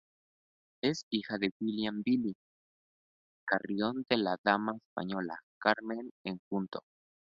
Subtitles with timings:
[0.81, 2.33] Es hija de William "Billy"
[3.45, 6.81] Carrión y de la dama española Carmen Enjuto.